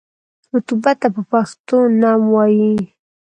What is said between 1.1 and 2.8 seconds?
په پښتو نم وايي.